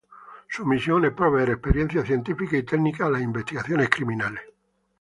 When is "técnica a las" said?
2.63-3.21